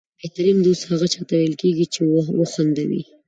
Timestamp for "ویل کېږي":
1.39-1.85